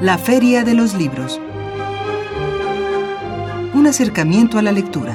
[0.00, 1.38] La Feria de los Libros.
[3.74, 5.14] Un acercamiento a la lectura.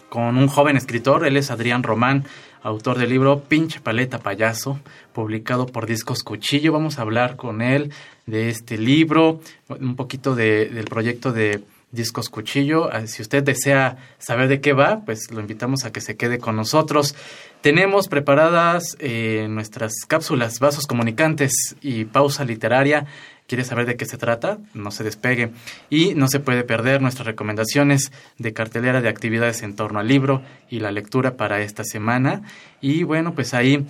[0.09, 2.25] con un joven escritor, él es Adrián Román,
[2.63, 4.79] autor del libro Pinche Paleta Payaso,
[5.13, 6.73] publicado por Discos Cuchillo.
[6.73, 7.91] Vamos a hablar con él
[8.25, 9.39] de este libro,
[9.69, 12.91] un poquito del proyecto de Discos Cuchillo.
[12.91, 16.39] Ah, si usted desea saber de qué va, pues lo invitamos a que se quede
[16.39, 17.15] con nosotros.
[17.61, 23.07] Tenemos preparadas eh, nuestras cápsulas, vasos comunicantes y pausa literaria
[23.49, 25.49] quiere saber de qué se trata, no se despegue.
[25.89, 30.43] Y no se puede perder nuestras recomendaciones de cartelera de actividades en torno al libro
[30.69, 32.43] y la lectura para esta semana.
[32.79, 33.87] Y bueno, pues ahí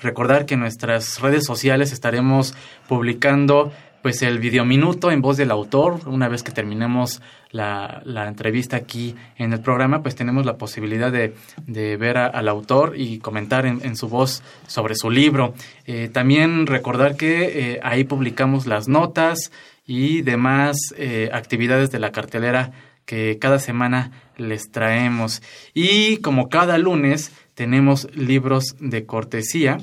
[0.00, 2.54] recordar que en nuestras redes sociales estaremos
[2.88, 3.72] publicando
[4.02, 6.00] pues el videominuto en voz del autor.
[6.06, 11.12] Una vez que terminemos la, la entrevista aquí en el programa, pues tenemos la posibilidad
[11.12, 11.34] de,
[11.66, 15.54] de ver al autor y comentar en, en, su voz sobre su libro.
[15.86, 19.52] Eh, también recordar que eh, ahí publicamos las notas
[19.86, 22.72] y demás eh, actividades de la cartelera
[23.04, 25.42] que cada semana les traemos.
[25.74, 29.78] Y como cada lunes tenemos libros de cortesía,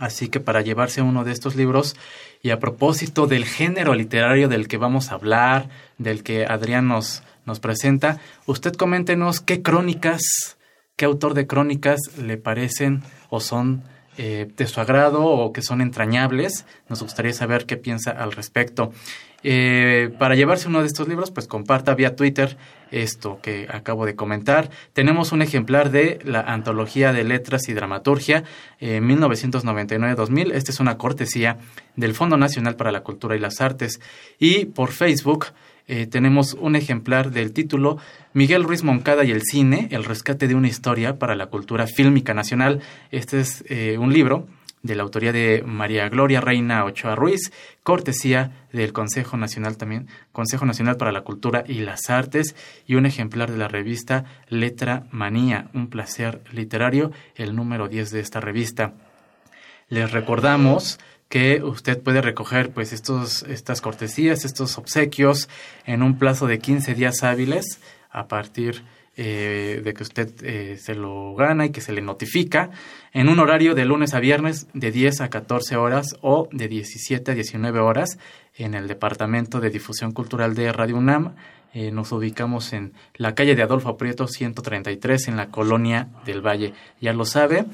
[0.00, 1.94] así que para llevarse uno de estos libros
[2.42, 5.68] y a propósito del género literario del que vamos a hablar,
[5.98, 10.56] del que Adrián nos, nos presenta, usted coméntenos qué crónicas,
[10.96, 13.84] qué autor de crónicas le parecen o son
[14.18, 16.66] eh, de su agrado o que son entrañables.
[16.88, 18.92] Nos gustaría saber qué piensa al respecto.
[19.42, 22.58] Eh, para llevarse uno de estos libros, pues comparta vía Twitter
[22.90, 24.70] esto que acabo de comentar.
[24.92, 28.44] Tenemos un ejemplar de la Antología de Letras y Dramaturgia
[28.80, 30.52] eh, 1999-2000.
[30.52, 31.58] Esta es una cortesía
[31.96, 34.00] del Fondo Nacional para la Cultura y las Artes.
[34.38, 35.46] Y por Facebook
[35.92, 37.98] eh, tenemos un ejemplar del título
[38.32, 42.32] Miguel Ruiz Moncada y el cine, el rescate de una historia para la cultura fílmica
[42.32, 42.80] nacional.
[43.10, 44.46] Este es eh, un libro
[44.84, 47.50] de la autoría de María Gloria Reina Ochoa Ruiz,
[47.82, 52.54] cortesía del Consejo Nacional también, Consejo Nacional para la Cultura y las Artes,
[52.86, 58.20] y un ejemplar de la revista Letra Manía, un placer literario, el número 10 de
[58.20, 58.92] esta revista.
[59.88, 65.48] Les recordamos que usted puede recoger pues estos, estas cortesías, estos obsequios
[65.86, 67.80] en un plazo de 15 días hábiles
[68.10, 68.82] a partir
[69.16, 72.70] eh, de que usted eh, se lo gana y que se le notifica
[73.12, 77.30] en un horario de lunes a viernes de 10 a 14 horas o de 17
[77.30, 78.18] a 19 horas
[78.56, 81.36] en el Departamento de Difusión Cultural de Radio UNAM.
[81.72, 86.74] Eh, nos ubicamos en la calle de Adolfo Prieto 133 en la colonia del Valle.
[87.00, 87.64] Ya lo sabe,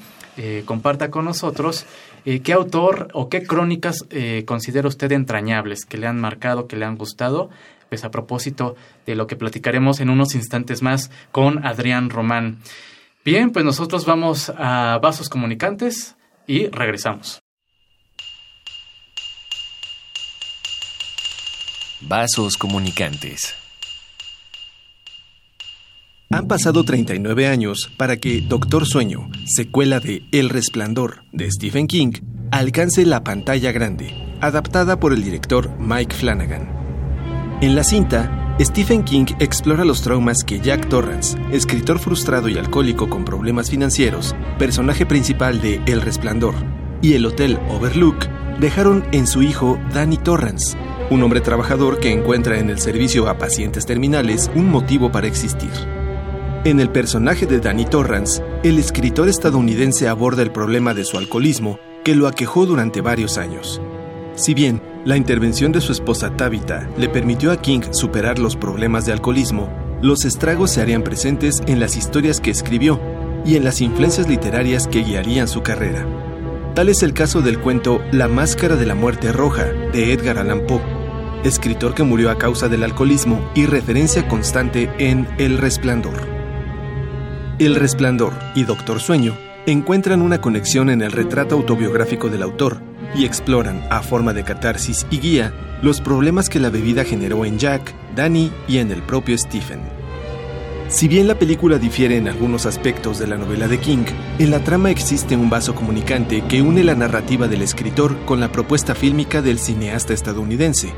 [0.65, 1.85] comparta con nosotros
[2.23, 4.05] qué autor o qué crónicas
[4.45, 7.49] considera usted entrañables, que le han marcado, que le han gustado
[7.89, 12.59] pues a propósito de lo que platicaremos en unos instantes más con Adrián Román.
[13.23, 16.15] Bien, pues nosotros vamos a Vasos Comunicantes
[16.45, 17.41] y regresamos.
[21.99, 23.55] Vasos Comunicantes.
[26.29, 32.11] Han pasado 39 años para que Doctor Sueño, secuela de El Resplandor de Stephen King,
[32.51, 36.67] alcance la pantalla grande, adaptada por el director Mike Flanagan.
[37.61, 43.09] En la cinta, Stephen King explora los traumas que Jack Torrance, escritor frustrado y alcohólico
[43.09, 46.55] con problemas financieros, personaje principal de El Resplandor,
[47.01, 48.27] y el Hotel Overlook,
[48.59, 50.77] dejaron en su hijo Danny Torrance,
[51.09, 55.71] un hombre trabajador que encuentra en el servicio a pacientes terminales un motivo para existir.
[56.67, 61.79] En el personaje de Danny Torrance, el escritor estadounidense aborda el problema de su alcoholismo
[62.03, 63.81] que lo aquejó durante varios años.
[64.35, 69.05] Si bien la intervención de su esposa Tabitha le permitió a King superar los problemas
[69.05, 69.69] de alcoholismo,
[70.01, 72.99] los estragos se harían presentes en las historias que escribió
[73.45, 76.05] y en las influencias literarias que guiarían su carrera.
[76.75, 80.67] Tal es el caso del cuento La Máscara de la Muerte Roja de Edgar Allan
[80.67, 80.81] Poe,
[81.45, 86.36] escritor que murió a causa del alcoholismo y referencia constante en El Resplandor.
[87.59, 92.79] El Resplandor y Doctor Sueño encuentran una conexión en el retrato autobiográfico del autor,
[93.15, 95.51] y exploran, a forma de catarsis y guía,
[95.81, 99.79] los problemas que la bebida generó en Jack, Danny y en el propio Stephen.
[100.87, 104.05] Si bien la película difiere en algunos aspectos de la novela de King,
[104.37, 108.51] en la trama existe un vaso comunicante que une la narrativa del escritor con la
[108.51, 110.93] propuesta fílmica del cineasta estadounidense,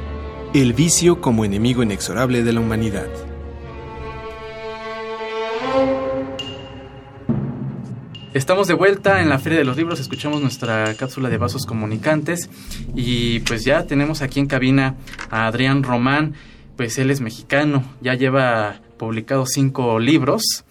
[0.54, 3.08] el vicio como enemigo inexorable de la humanidad.
[8.32, 12.48] Estamos de vuelta en la Feria de los Libros, escuchamos nuestra cápsula de vasos comunicantes
[12.96, 14.98] y pues ya tenemos aquí en cabina
[15.32, 16.36] a Adrián Román,
[16.78, 20.64] pues él es mexicano, ya lleva publicados cinco libros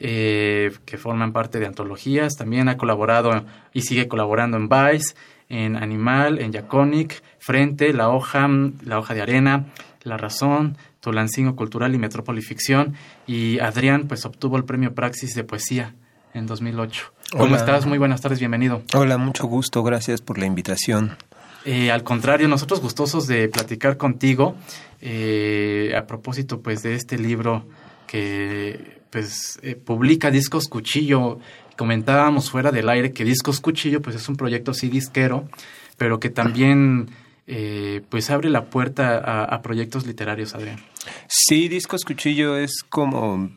[0.00, 5.14] eh, que forman parte de antologías, también ha colaborado y sigue colaborando en Vice,
[5.48, 8.48] en Animal, en Yaconic, Frente, La Hoja,
[8.84, 9.66] La Hoja de Arena,
[10.02, 12.94] La Razón, Tulancingo Cultural y Metrópoli Ficción
[13.24, 15.94] y Adrián pues obtuvo el premio Praxis de Poesía
[16.34, 17.12] en 2008.
[17.32, 17.86] ¿Cómo estás?
[17.86, 18.82] Muy buenas tardes, bienvenido.
[18.92, 21.16] Hola, mucho gusto, gracias por la invitación.
[21.64, 24.54] Eh, al contrario, nosotros gustosos de platicar contigo
[25.00, 27.66] eh, a propósito pues de este libro
[28.06, 31.38] que pues eh, publica Discos Cuchillo.
[31.76, 35.48] Comentábamos fuera del aire que Discos Cuchillo pues es un proyecto sí disquero,
[35.96, 37.10] pero que también
[38.08, 40.78] pues abre la puerta a, a proyectos literarios, Adrián.
[41.28, 43.50] Sí, Discos Cuchillo es como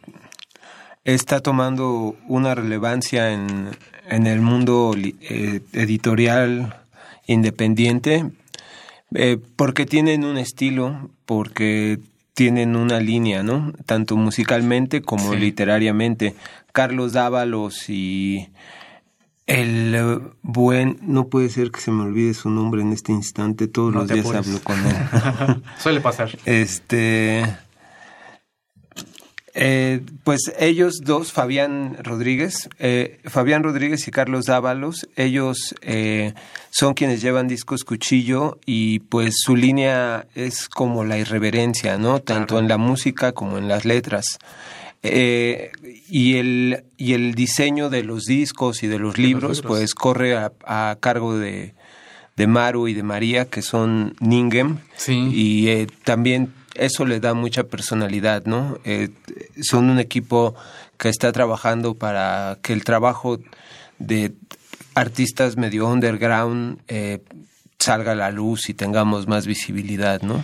[1.08, 3.70] está tomando una relevancia en,
[4.10, 6.76] en el mundo eh, editorial
[7.28, 8.30] independiente
[9.16, 12.00] eh, porque tienen un estilo, porque
[12.34, 13.72] tienen una línea, ¿no?
[13.86, 16.36] Tanto musicalmente como literariamente.
[16.74, 18.50] Carlos Dávalos y
[19.46, 23.94] el buen, no puede ser que se me olvide su nombre en este instante, todos
[23.94, 25.64] los días hablo con él.
[25.80, 26.38] Suele pasar.
[26.46, 27.46] Este
[29.60, 36.36] eh, pues ellos dos, Fabián Rodríguez, eh, Fabián Rodríguez y Carlos Dávalos, ellos eh,
[36.70, 42.20] son quienes llevan discos cuchillo y pues su línea es como la irreverencia, ¿no?
[42.20, 44.38] Tanto en la música como en las letras.
[45.02, 50.98] y, el, y el diseño de los discos y de los, libros, pues corre a,
[51.00, 51.74] cargo de,
[52.36, 54.78] de Maru y de María, que son Ningem.
[54.98, 55.32] Sí.
[55.34, 58.80] Y también eso le da mucha personalidad, ¿no?
[58.84, 59.10] Eh,
[59.62, 60.56] son un equipo
[60.98, 63.40] que está trabajando para que el trabajo
[64.00, 64.34] de
[64.96, 67.22] artistas medio underground eh,
[67.80, 70.44] salga a la luz y tengamos más visibilidad, ¿no?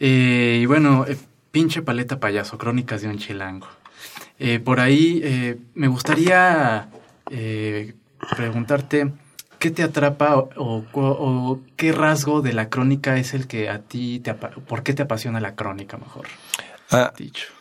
[0.00, 1.06] Eh, y bueno,
[1.50, 3.68] pinche paleta payaso, crónicas de un chilango.
[4.64, 6.88] por ahí me gustaría
[8.36, 9.12] preguntarte
[9.64, 14.34] ¿qué te atrapa o, qué rasgo de la crónica es el que a ti te
[14.34, 16.26] por qué te apasiona la crónica mejor?
[16.90, 17.14] Ah,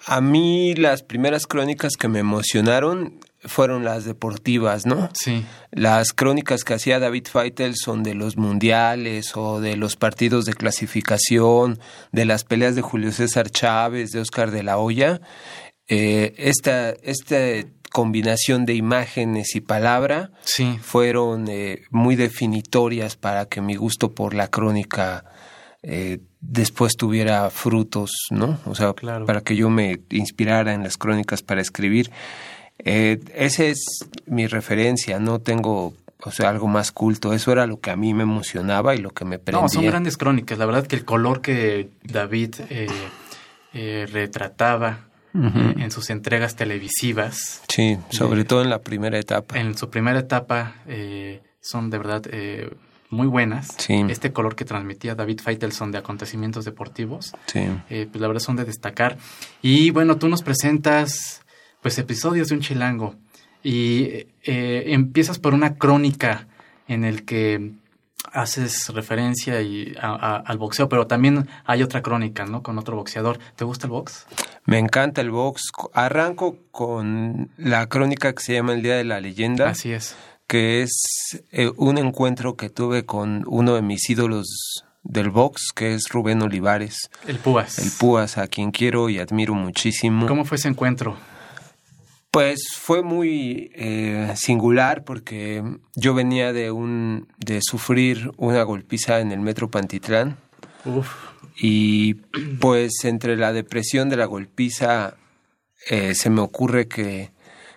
[0.07, 5.11] a mí las primeras crónicas que me emocionaron fueron las deportivas, ¿no?
[5.13, 5.45] Sí.
[5.71, 10.55] Las crónicas que hacía David Feitel son de los mundiales o de los partidos de
[10.55, 11.79] clasificación,
[12.11, 15.21] de las peleas de Julio César Chávez, de Oscar de la Hoya.
[15.87, 17.37] eh, esta, esta
[17.93, 20.77] combinación de imágenes y palabra Sí.
[20.81, 25.23] fueron eh, muy definitorias para que mi gusto por la crónica
[25.83, 28.59] eh, después tuviera frutos, ¿no?
[28.65, 29.25] O sea, Claro.
[29.25, 32.09] para que yo me inspirara en las crónicas para escribir.
[32.79, 33.79] Eh, esa es
[34.25, 37.33] mi referencia, no tengo, o sea, algo más culto.
[37.33, 39.61] Eso era lo que a mí me emocionaba y lo que me prendía.
[39.61, 40.57] No, son grandes crónicas.
[40.57, 42.87] La verdad que el color que David eh,
[43.73, 49.57] eh, retrataba en sus entregas televisivas, Sí, sobre todo en la primera etapa.
[49.59, 52.69] en su primera etapa, eh, son de verdad eh,
[53.09, 53.67] muy buenas.
[53.77, 54.03] Sí.
[54.09, 57.61] Este color que transmitía David Feitelson de acontecimientos deportivos, Sí.
[57.89, 59.17] eh, pues la verdad son de destacar.
[59.61, 61.41] Y bueno, tú nos presentas
[61.81, 63.15] pues episodios de un chilango
[63.63, 66.47] y eh, empiezas por una crónica
[66.87, 67.71] en el que
[68.33, 72.63] haces referencia y a- a- al boxeo, pero también hay otra crónica, ¿no?
[72.63, 73.39] Con otro boxeador.
[73.55, 74.25] ¿Te gusta el box?
[74.65, 75.63] Me encanta el box.
[75.93, 79.69] Arranco con la crónica que se llama El Día de la Leyenda.
[79.69, 80.15] Así es.
[80.47, 80.91] que es
[81.51, 86.41] eh, un encuentro que tuve con uno de mis ídolos del box, que es Rubén
[86.41, 87.79] Olivares, El Púas.
[87.79, 90.27] el Púas, a quien quiero y admiro muchísimo.
[90.27, 91.17] ¿Cómo fue ese encuentro?
[92.33, 95.63] Pues fue muy eh, singular porque
[95.93, 100.37] yo venía de un de sufrir una golpiza en el metro Pantitlán
[100.83, 101.13] Uf.
[101.55, 102.15] y
[102.59, 105.13] pues entre la depresión de la golpiza
[105.91, 107.29] eh, se me ocurre que,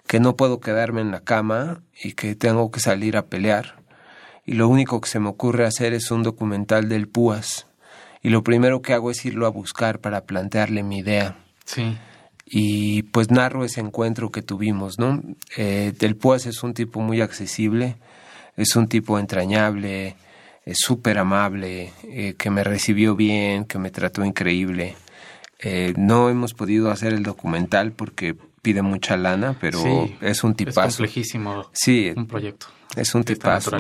[0.07, 3.83] que no puedo quedarme en la cama y que tengo que salir a pelear.
[4.47, 7.67] Y lo único que se me ocurre hacer es un documental del Púas.
[8.23, 11.37] Y lo primero que hago es irlo a buscar para plantearle mi idea.
[11.67, 11.99] Sí.
[12.49, 15.21] Y pues narro ese encuentro que tuvimos, ¿no?
[15.57, 17.97] Eh, del Púas es un tipo muy accesible,
[18.57, 20.15] es un tipo entrañable,
[20.65, 24.95] es súper amable, eh, que me recibió bien, que me trató increíble.
[25.59, 30.17] Eh, no hemos podido hacer el documental porque pide mucha lana, pero Sí.
[30.21, 30.99] es un Es tipazo.
[30.99, 32.67] complejísimo Sí, un proyecto.
[32.95, 33.71] es un tipazo.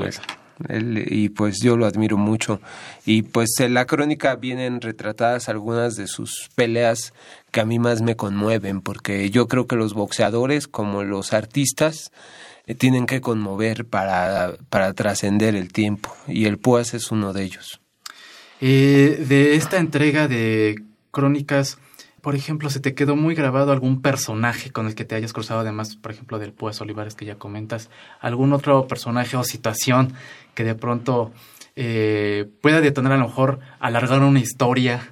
[0.68, 2.60] Y pues yo lo admiro mucho.
[3.04, 7.12] Y pues en la crónica vienen retratadas algunas de sus peleas
[7.50, 12.10] que a mí más me conmueven, porque yo creo que los boxeadores, como los artistas,
[12.66, 16.14] eh, tienen que conmover para, para trascender el tiempo.
[16.26, 17.80] Y el Púas es uno de ellos.
[18.60, 21.78] Eh, de esta entrega de crónicas,
[22.26, 25.60] por ejemplo, ¿se te quedó muy grabado algún personaje con el que te hayas cruzado,
[25.60, 27.88] además, por ejemplo, del Púas Olivares que ya comentas?
[28.20, 30.12] ¿Algún otro personaje o situación
[30.56, 31.30] que de pronto
[31.76, 35.08] eh, pueda detonar a lo mejor alargar una historia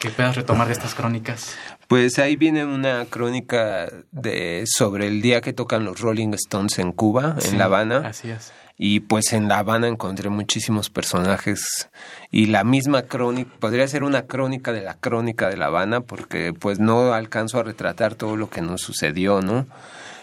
[0.00, 1.56] que puedas retomar de estas crónicas?
[1.88, 6.92] Pues ahí viene una crónica de, sobre el día que tocan los Rolling Stones en
[6.92, 8.02] Cuba, en La Habana.
[8.04, 8.52] Así es.
[8.82, 11.90] Y pues en La Habana encontré muchísimos personajes
[12.30, 16.54] y la misma crónica, podría ser una crónica de la crónica de La Habana porque
[16.54, 19.66] pues no alcanzo a retratar todo lo que nos sucedió, ¿no?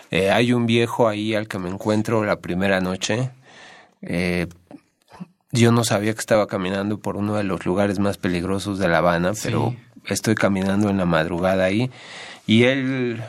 [0.10, 3.30] Eh, hay un viejo ahí al que me encuentro la primera noche.
[4.02, 4.48] Eh,
[5.52, 8.98] yo no sabía que estaba caminando por uno de los lugares más peligrosos de La
[8.98, 9.42] Habana, Sí.
[9.44, 11.92] pero estoy caminando en la madrugada ahí
[12.48, 13.22] y él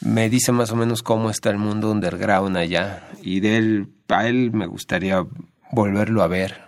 [0.00, 4.26] me dice más o menos cómo está el mundo underground allá y de él a
[4.28, 5.24] él me gustaría
[5.72, 6.66] volverlo a ver.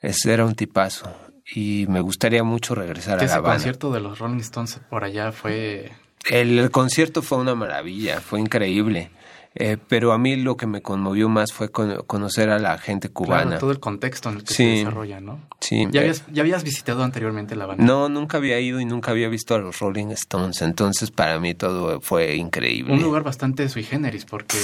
[0.00, 1.12] Ese era un tipazo.
[1.54, 3.54] Y me gustaría mucho regresar a La ese Habana.
[3.54, 5.92] concierto de los Rolling Stones por allá fue...
[6.30, 9.10] el, el concierto fue una maravilla fue increíble.
[9.56, 13.08] Eh, pero a mí lo que me conmovió más fue con- conocer a la gente
[13.10, 13.42] cubana.
[13.44, 14.64] Claro, todo el contexto en el que Sí.
[14.64, 15.38] se desarrolla, ¿no?
[15.60, 15.86] sí.
[15.92, 17.84] ¿Ya habías, ya habías visitado anteriormente La Habana?
[17.84, 20.60] no nunca había ido y nunca había visto a los Rolling Stones.
[20.62, 22.92] Entonces para mí todo fue increíble.
[22.94, 24.56] Un lugar bastante sui generis, porque,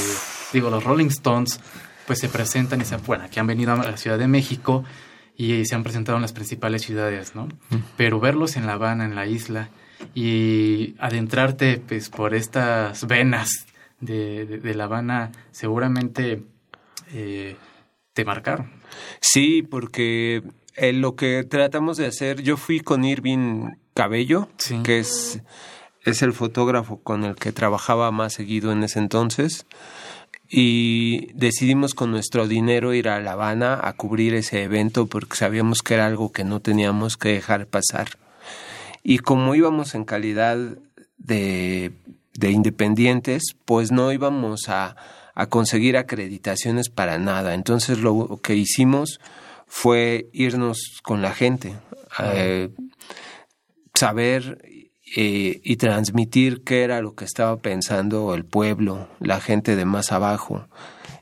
[0.52, 1.60] digo, los Rolling Stones,
[2.06, 4.84] pues se presentan y se, bueno, aquí han venido a la Ciudad de México
[5.36, 7.48] y se han presentado en las principales ciudades, ¿no?
[7.96, 9.68] Pero verlos en La Habana, en la isla,
[10.14, 13.66] y adentrarte, pues, por estas venas
[14.00, 16.42] de, de- de La Habana, seguramente
[17.12, 17.56] eh,
[18.12, 18.70] te marcaron.
[19.20, 20.42] Sí, porque
[20.76, 24.80] eh, lo que tratamos de hacer, yo fui con Irving Cabello, Sí.
[24.82, 25.40] que es,
[26.04, 29.66] es el fotógrafo con el que trabajaba más seguido en ese entonces,
[30.52, 35.78] y decidimos con nuestro dinero ir a La Habana a cubrir ese evento porque sabíamos
[35.78, 38.08] que era algo que no teníamos que dejar pasar.
[39.04, 40.58] Y como íbamos en calidad
[41.18, 41.92] de,
[42.34, 44.96] de independientes, pues no íbamos a,
[45.34, 47.54] a conseguir acreditaciones para nada.
[47.54, 49.20] Entonces lo que hicimos
[49.68, 51.76] fue irnos con la gente,
[52.18, 52.70] eh,
[53.94, 54.58] saber
[55.16, 60.12] eh, y transmitir qué era lo que estaba pensando el pueblo, la gente de más
[60.12, 60.66] abajo.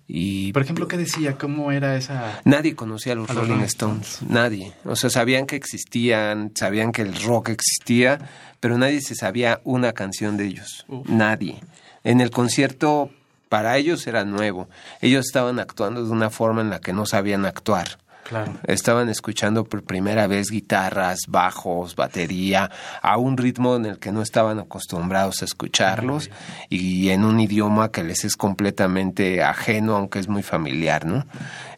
[0.07, 1.37] Y, Por ejemplo, ¿qué decía?
[1.37, 2.41] ¿Cómo era esa...?
[2.45, 4.73] Nadie conocía a los A los Rolling Rolling Stones, nadie.
[4.85, 8.19] O sea, sabían que existían, sabían que el rock existía,
[8.61, 11.61] pero nadie se sabía una canción de ellos, nadie.
[12.05, 13.11] En el concierto,
[13.49, 14.69] para ellos era nuevo.
[15.03, 17.99] Ellos estaban actuando de una forma en la que no sabían actuar.
[18.29, 18.53] Claro.
[18.67, 22.71] Estaban escuchando por primera vez guitarras, bajos, batería,
[23.01, 26.31] a un ritmo en el que no estaban acostumbrados a escucharlos
[26.69, 31.25] y en un idioma que les es completamente ajeno, aunque es muy familiar, ¿no?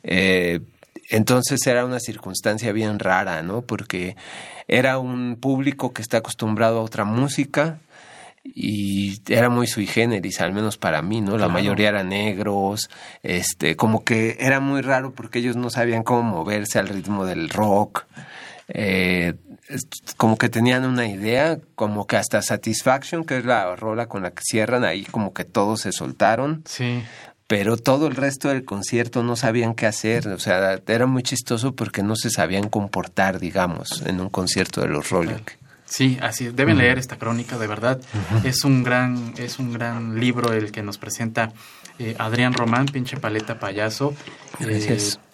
[0.02, 0.60] Eh,
[1.08, 3.62] entonces era una circunstancia bien rara, ¿no?
[3.62, 4.16] Porque
[4.66, 7.78] era un público que está acostumbrado a otra música
[8.42, 11.32] y era muy sui generis, al menos para mí, ¿no?
[11.32, 11.52] La Claro.
[11.52, 12.88] mayoría eran negros,
[13.22, 17.50] este, como que era muy raro porque ellos no sabían cómo moverse al ritmo del
[17.50, 18.06] rock.
[18.68, 19.34] Eh,
[20.16, 24.30] como que tenían una idea, como que hasta Satisfaction, que es la rola con la
[24.30, 27.02] que cierran, ahí como que todos se soltaron, Sí.
[27.46, 31.74] pero todo el resto del concierto no sabían qué hacer, o sea, era muy chistoso
[31.74, 35.42] porque no se sabían comportar, digamos, en un concierto de los Rolling.
[35.90, 36.56] Sí, así es.
[36.56, 38.00] Deben leer esta crónica, de verdad.
[38.44, 41.52] Es un gran, es un gran libro el que nos presenta
[41.98, 44.14] eh, Adrián Román, pinche paleta payaso.
[44.60, 45.16] Gracias.
[45.16, 45.30] Eh,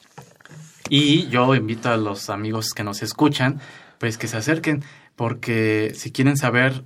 [0.89, 3.61] y yo invito a los amigos que nos escuchan,
[3.99, 4.83] pues que se acerquen,
[5.15, 6.83] porque si quieren saber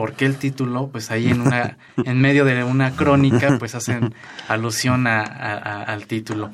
[0.00, 1.76] por qué el título, pues ahí en una,
[2.06, 4.14] en medio de una crónica, pues hacen
[4.48, 6.50] alusión a- a- a- al título.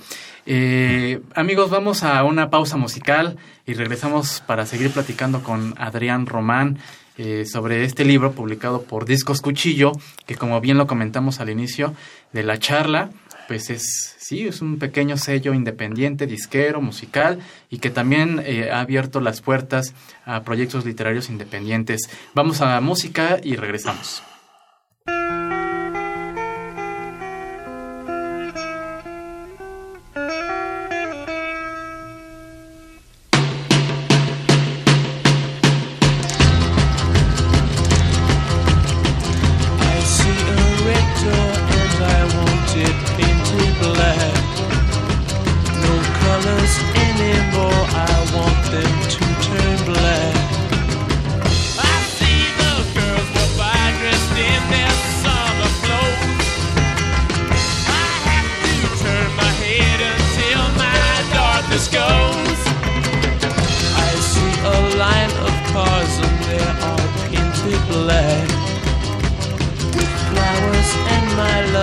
[0.46, 6.78] Eh, amigos, vamos a una pausa musical y regresamos para seguir platicando con Adrián Román
[7.18, 9.92] eh, sobre este libro publicado por Discos Cuchillo,
[10.26, 11.94] que como bien lo comentamos al inicio
[12.32, 13.10] de la charla,
[13.48, 17.38] pues es, sí, es un pequeño sello independiente, disquero, musical,
[17.70, 22.02] y que también eh, ha abierto las puertas a proyectos literarios independientes.
[22.34, 24.22] Vamos a la música y regresamos.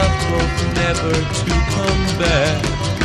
[0.01, 3.03] Hope never to come back.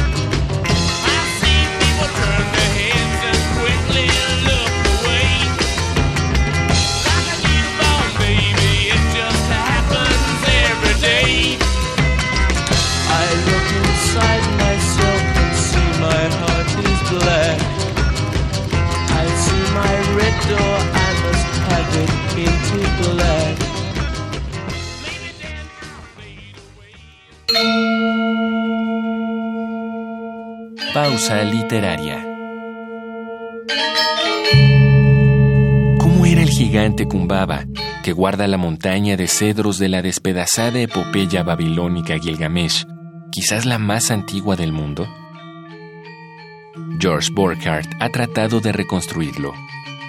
[31.18, 32.24] Literaria.
[35.98, 37.64] ¿Cómo era el gigante Kumbaba,
[38.04, 42.87] que guarda la montaña de cedros de la despedazada epopeya babilónica Gilgamesh,
[43.33, 45.09] quizás la más antigua del mundo?
[47.00, 49.52] George Borchardt ha tratado de reconstruirlo.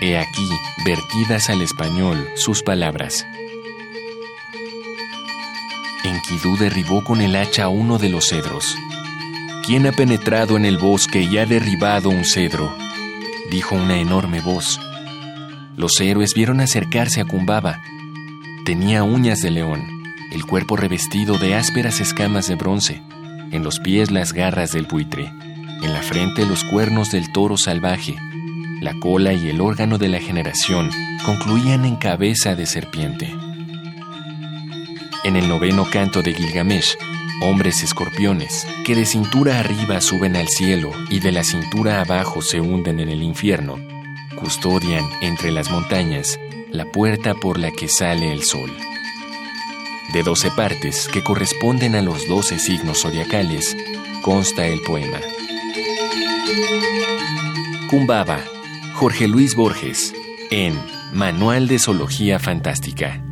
[0.02, 0.48] He aquí,
[0.86, 3.26] vertidas al español, sus palabras.
[6.04, 8.78] Enkidu derribó con el hacha uno de los cedros.
[9.70, 12.76] ¿Quién ha penetrado en el bosque y ha derribado un cedro?
[13.52, 14.80] Dijo una enorme voz.
[15.78, 17.80] Los héroes vieron acercarse a Kumbaba.
[18.66, 19.86] Tenía uñas de león,
[20.32, 23.04] el cuerpo revestido de ásperas escamas de bronce,
[23.52, 25.26] en los pies las garras del buitre,
[25.84, 28.16] en la frente los cuernos del toro salvaje,
[28.82, 30.90] la cola y el órgano de la generación
[31.24, 33.32] concluían en cabeza de serpiente.
[35.24, 36.98] En el noveno canto de Gilgamesh,
[37.42, 42.60] hombres escorpiones, que de cintura arriba suben al cielo y de la cintura abajo se
[42.60, 43.78] hunden en el infierno,
[44.36, 46.40] custodian entre las montañas
[46.72, 48.72] la puerta por la que sale el sol.
[50.14, 53.78] De doce partes que corresponden a los doce signos zodiacales,
[54.22, 55.20] consta el poema.
[57.90, 58.40] Kumbaba,
[58.94, 60.14] Jorge Luis Borges,
[60.52, 60.80] en
[61.14, 63.24] Manual de Zoología Fantástica.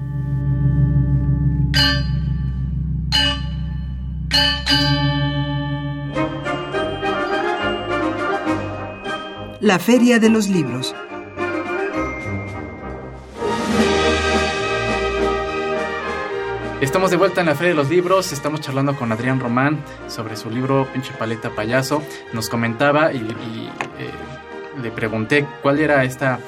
[9.68, 10.96] La Feria de los Libros.
[16.80, 20.38] Estamos de vuelta en la Feria de los Libros, estamos charlando con Adrián Román sobre
[20.38, 22.02] su libro Pinche Paleta Payaso.
[22.32, 24.10] Nos comentaba y, eh,
[24.82, 26.40] le pregunté cuál era esta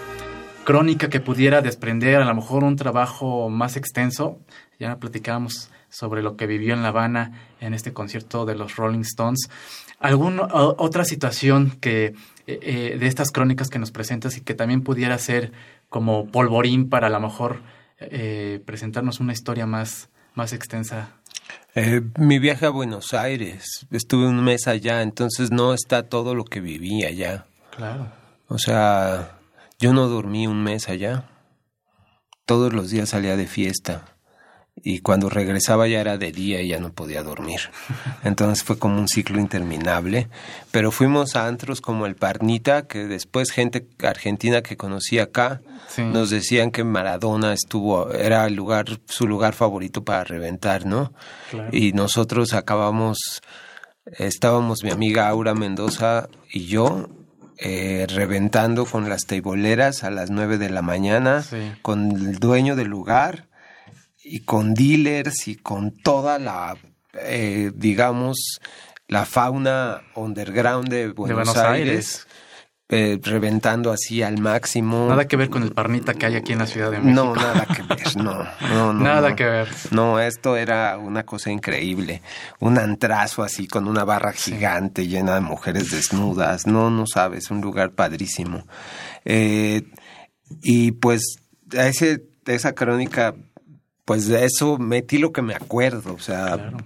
[0.64, 4.40] crónica que pudiera desprender a lo mejor un trabajo más extenso.
[4.80, 9.02] Ya platicábamos sobre lo que vivió en La Habana en este concierto de los Rolling
[9.02, 9.50] Stones.
[10.00, 12.14] ¿Alguna otra situación que
[12.50, 15.52] eh, eh, de estas crónicas que nos presentas y que también pudiera ser
[15.90, 17.62] como polvorín para a lo mejor
[18.00, 21.10] eh, presentarnos una historia más, más extensa?
[21.76, 26.46] Eh, mi viaje a Buenos Aires, estuve un mes allá, entonces no está todo lo
[26.46, 27.46] que viví allá.
[27.76, 28.12] Claro.
[28.48, 29.38] O sea,
[29.80, 31.26] yo no dormí un mes allá.
[32.46, 34.06] Todos los días salía de fiesta.
[34.84, 37.60] Y cuando regresaba ya era de día y ya no podía dormir.
[38.24, 40.30] Entonces fue como un ciclo interminable.
[40.72, 46.04] Pero fuimos a antros como el Parnita, que después gente argentina que conocí acá Sí.
[46.04, 51.12] nos decían que Maradona estuvo, era el lugar, su lugar favorito para reventar, ¿no?
[51.50, 51.70] Claro.
[51.76, 53.42] Y nosotros acabamos,
[54.06, 57.10] estábamos mi amiga Aura Mendoza y yo
[57.58, 61.58] eh, reventando con las teiboleras a las nueve de la mañana, Sí.
[61.82, 63.49] con el dueño del lugar
[64.30, 66.78] y con dealers y con toda la,
[67.14, 68.60] eh, digamos,
[69.08, 72.28] la fauna underground de Buenos, Buenos Aires, Aires.
[72.90, 75.08] eh, reventando así al máximo.
[75.10, 77.24] Nada que ver con el parnita que hay aquí en la Ciudad de México.
[77.24, 79.04] No, nada que ver, no, no, no.
[79.04, 79.36] Nada no.
[79.36, 79.68] que ver.
[79.90, 82.22] No, esto era una cosa increíble.
[82.60, 86.68] Un antrazo así con una barra gigante llena de mujeres desnudas.
[86.68, 88.68] No, no sabes, un lugar padrísimo.
[89.26, 89.88] Eh,
[90.62, 91.38] y pues
[91.76, 93.36] a ese, esa crónica,
[94.10, 96.16] pues de eso metí lo que me acuerdo.
[96.16, 96.78] O sea, Claro.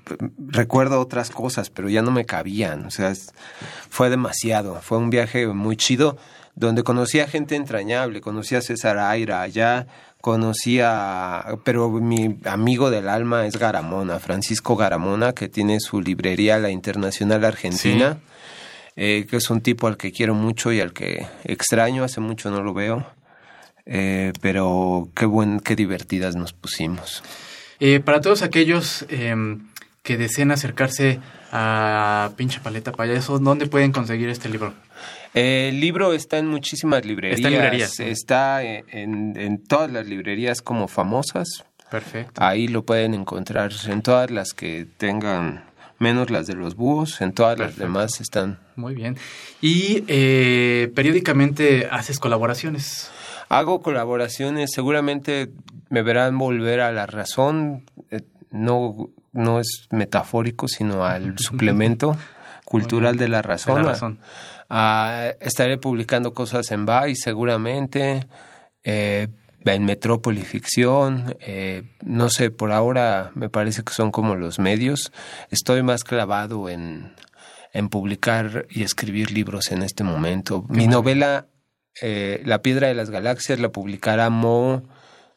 [0.50, 2.86] recuerdo otras cosas, pero ya no me cabían.
[2.86, 3.32] O sea, es-
[3.90, 4.82] fue demasiado.
[4.82, 6.18] Fue un viaje muy chido
[6.56, 8.20] donde conocí a gente entrañable.
[8.20, 9.88] Conocí a César Aira allá.
[10.20, 11.56] Conocí a...
[11.64, 17.46] Pero mi amigo del alma es Garamona, Francisco Garamona, que tiene su librería La Internacional
[17.46, 18.18] Argentina.
[18.98, 22.04] eh, que es un tipo al que quiero mucho y al que extraño.
[22.04, 23.06] Hace mucho no lo veo.
[23.86, 27.24] Eh, pero qué buen, qué divertidas nos pusimos.
[27.80, 29.36] Eh, para todos aquellos eh,
[30.04, 31.20] que deseen acercarse
[31.52, 34.74] a Pinche Paleta Payaso, ¿dónde pueden conseguir este libro?
[35.34, 37.40] Eh, El libro está en muchísimas librerías.
[37.40, 38.00] Está en librerías.
[38.00, 41.66] Está en, en todas las librerías como famosas.
[41.90, 42.42] Perfecto.
[42.44, 43.72] Ahí lo pueden encontrar.
[43.88, 45.64] En todas las que tengan
[46.00, 48.60] menos las de los búhos, en todas las demás están.
[48.76, 49.18] Muy bien.
[49.62, 53.12] Y eh, periódicamente haces colaboraciones.
[53.58, 55.52] Hago colaboraciones, seguramente
[55.90, 57.86] me verán volver a la razón.
[58.10, 62.16] eh, No, no es metafórico, sino al suplemento
[62.66, 63.76] cultural de la razón.
[63.78, 64.20] De la razón.
[64.70, 68.28] Ah, estaré publicando cosas en Vice seguramente,
[68.84, 69.28] eh,
[69.66, 75.12] en Metrópoli Ficción, eh, no sé, por ahora me parece que son como los medios.
[75.52, 77.14] Estoy más clavado en,
[77.72, 80.66] en publicar y escribir libros en este momento.
[80.70, 81.48] Mi novela,
[82.02, 84.84] eh, La Piedra de las Galaxias, la publicará Mo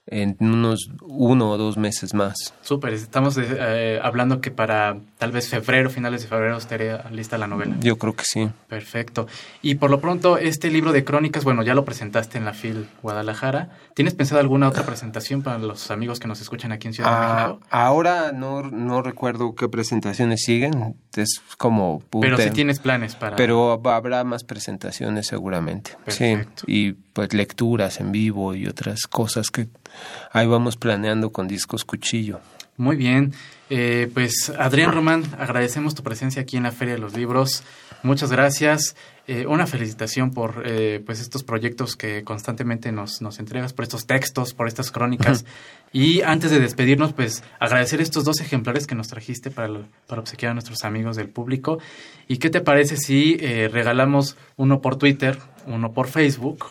[0.08, 2.54] en unos uno o dos meses más.
[2.62, 7.46] Súper, estamos eh, hablando que para tal vez febrero, finales de febrero, estaría lista la
[7.48, 7.76] novela.
[7.80, 8.48] Yo creo que sí.
[8.68, 9.26] Perfecto.
[9.62, 12.86] Y por lo pronto, este libro de crónicas, bueno, ya lo presentaste en la FIL
[13.02, 13.70] Guadalajara.
[13.94, 17.16] ¿Tienes pensado alguna otra presentación para los amigos que nos escuchan aquí en Ciudad de
[17.16, 17.66] Ah, México?
[17.70, 20.94] ahora no, no recuerdo qué presentaciones siguen.
[21.16, 22.02] Es como...
[22.20, 23.36] Pero si tienes planes para...
[23.36, 25.92] Pero habrá más presentaciones seguramente.
[26.04, 26.64] Perfecto.
[26.66, 29.68] Sí, y pues lecturas en vivo y otras cosas que
[30.32, 32.40] ahí vamos planeando con discos cuchillo.
[32.76, 33.32] Muy bien.
[33.70, 37.62] Eh, pues Adrián Román, agradecemos tu presencia aquí en la Feria de los Libros.
[38.02, 38.94] Muchas gracias.
[39.26, 44.06] Eh, una felicitación por eh, pues estos proyectos que constantemente nos, nos entregas, por estos
[44.06, 45.44] textos, por estas crónicas.
[45.92, 50.20] Y antes de despedirnos, pues agradecer estos dos ejemplares que nos trajiste para, lo- para
[50.20, 51.78] obsequiar a nuestros amigos del público.
[52.28, 56.66] ¿Y qué te parece si eh, regalamos uno por Twitter, uno por Facebook?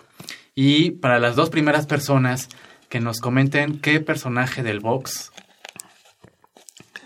[0.54, 2.50] Y para las dos primeras personas
[2.96, 5.34] que nos comenten qué personaje del box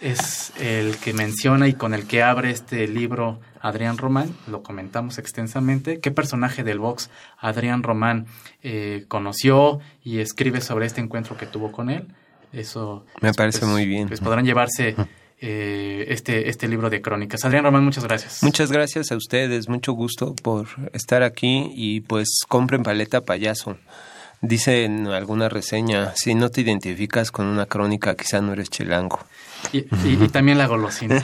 [0.02, 5.18] es el que menciona y con el que abre este libro Adrián Román, lo comentamos
[5.18, 8.28] extensamente, qué personaje del box Adrián Román
[8.62, 12.06] eh, conoció y escribe sobre este encuentro que tuvo con él.
[12.54, 14.10] Eso Me parece muy bien.
[14.10, 14.96] Pues podrán llevarse
[15.42, 17.46] eh, este, este libro de crónicas.
[17.46, 18.44] Adrián Román, muchas gracias.
[18.44, 23.76] Muchas gracias a ustedes, mucho gusto por estar aquí y pues compren paleta payaso.
[24.42, 29.20] Dice en alguna reseña, si no te identificas con una crónica, quizá no eres chilango.
[29.72, 29.84] Y,
[30.30, 31.24] también la golosina.